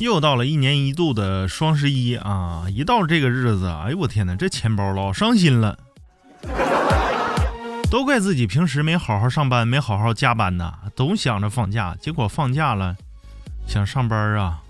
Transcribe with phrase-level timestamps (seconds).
[0.00, 2.64] 又到了一年一度的双十一啊！
[2.68, 5.78] 一到这个日子，哎呦我天哪，这钱包老伤心了。
[7.90, 12.96] 都怪自己平时没好好上班，没好好加班呐，总想着放假，结果放假了，
[13.66, 14.60] 想上班啊，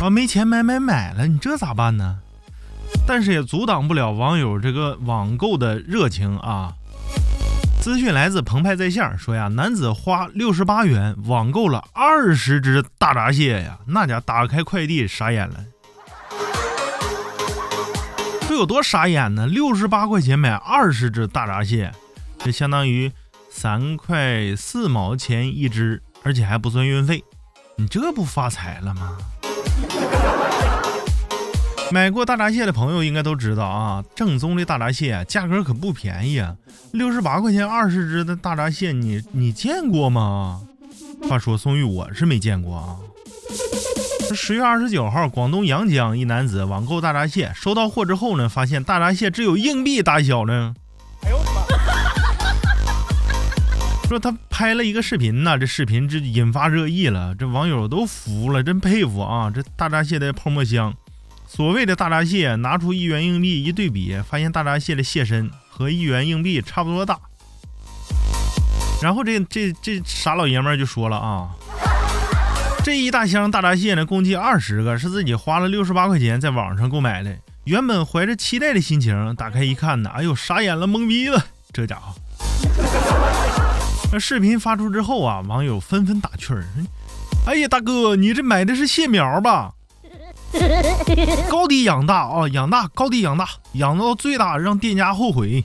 [0.00, 2.20] 啊没钱买买买了，你这咋办呢？
[3.04, 6.72] 但是也阻挡不了网友这个网购的热情啊。
[7.86, 15.64] 资讯来自澎湃在线，说呀，男子花六十八元网购了二十只大闸蟹呀，那家打开快递傻眼了，
[18.48, 19.46] 这有多傻眼呢？
[19.46, 21.92] 六十八块钱买二十只大闸蟹，
[22.38, 23.12] 这相当于
[23.48, 27.22] 三块四毛钱一只，而且还不算运费，
[27.76, 29.16] 你这不发财了吗？
[31.92, 36.56] 买过大闸蟹的朋友应该都知道啊，正宗的大闸蟹价格可不便宜啊，
[36.92, 40.62] 六十八块钱二十只的大闸蟹，你你见过吗？
[41.28, 42.96] 话说宋玉我是没见过啊。
[44.34, 50.74] 十月二十九号，广东阳江一男子网购大闸蟹，收到货之后呢，发现大闸蟹只有硬币大小呢。
[51.22, 51.92] 哎呦我的妈！
[54.08, 59.50] 说他拍了一个视频呢，这视频这引发热议了，这网友都服了，真佩服啊！
[59.54, 60.92] 这大闸蟹的泡沫香。
[61.46, 67.18] 所谓的大闸蟹，拿出一元硬币一对比，发现大闸蟹的蟹身和一元硬币差不多大。
[69.02, 71.50] 然后这这这傻老爷们就说了啊，
[72.82, 77.36] 这一大箱大闸蟹呢，共计二十个，是自己花了六十八块钱在网上购买的。
[77.64, 82.14] 原本怀着期待的心情打开一看呢，哎呦傻眼了，懵逼了，这家伙。
[84.12, 86.64] 那视频发出之后啊，网友纷纷打趣儿
[87.46, 89.72] ：“哎呀，大哥，你这买的是蟹苗吧？”
[91.50, 95.64] 高低养大啊，养大高低养大，养到最大让店家后悔。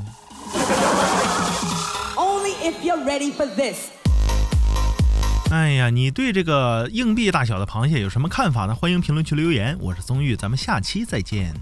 [5.51, 8.75] 哎呀，你对这个硬币大小的螃蟹有什么看法呢？
[8.75, 9.77] 欢迎评论区留言。
[9.79, 11.53] 我是宗玉，咱们下期再见。